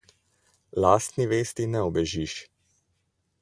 [0.85, 2.35] Lastni vesti ne ubežiš.